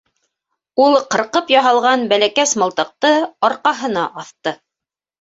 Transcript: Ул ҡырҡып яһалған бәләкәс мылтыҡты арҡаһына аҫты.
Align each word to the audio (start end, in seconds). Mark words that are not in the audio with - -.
Ул 0.85 0.97
ҡырҡып 1.15 1.53
яһалған 1.57 2.07
бәләкәс 2.15 2.57
мылтыҡты 2.65 3.15
арҡаһына 3.51 4.11
аҫты. 4.27 4.61